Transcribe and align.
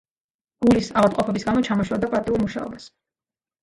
გულის 0.65 0.89
ავადმყოფობის 1.03 1.47
გამო 1.51 1.63
ჩამოშორდა 1.71 2.13
პარტიულ 2.17 2.45
მუშაობას. 2.49 2.95